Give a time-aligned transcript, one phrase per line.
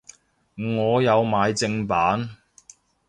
[0.57, 2.27] 我有買正版